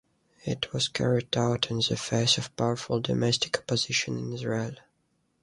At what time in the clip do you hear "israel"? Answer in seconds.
4.33-4.73